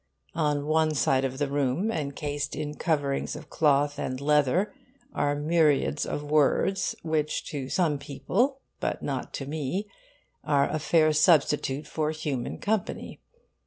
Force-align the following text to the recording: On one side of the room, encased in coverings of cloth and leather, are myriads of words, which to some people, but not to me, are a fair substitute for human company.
On 0.33 0.65
one 0.65 0.95
side 0.95 1.23
of 1.23 1.37
the 1.37 1.47
room, 1.47 1.91
encased 1.91 2.55
in 2.55 2.73
coverings 2.73 3.35
of 3.35 3.51
cloth 3.51 3.99
and 3.99 4.19
leather, 4.19 4.73
are 5.13 5.35
myriads 5.35 6.07
of 6.07 6.23
words, 6.23 6.95
which 7.03 7.45
to 7.51 7.69
some 7.69 7.99
people, 7.99 8.61
but 8.79 9.03
not 9.03 9.31
to 9.35 9.45
me, 9.45 9.87
are 10.43 10.67
a 10.67 10.79
fair 10.79 11.13
substitute 11.13 11.85
for 11.85 12.09
human 12.09 12.57
company. 12.57 13.21